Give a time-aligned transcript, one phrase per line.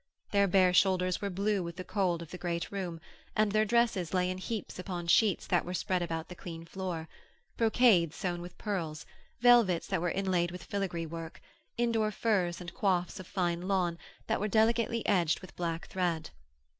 [0.31, 2.99] Their bare shoulders were blue with the cold of the great room,
[3.35, 7.07] and their dresses lay in heaps upon sheets that were spread about the clean floor
[7.55, 9.05] brocades sewn with pearls,
[9.41, 11.39] velvets that were inlaid with filagree work,
[11.77, 16.31] indoor furs and coifs of fine lawn that were delicately edged with black thread.